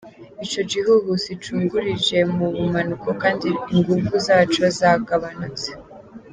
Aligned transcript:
Ico 0.43 0.59
gihuhusi 0.71 1.29
cungururije 1.41 2.17
mu 2.35 2.47
bumanuko 2.55 3.09
kandi 3.21 3.47
inguvu 3.73 4.13
zaco 4.25 4.63
zagabanutse. 4.77 5.69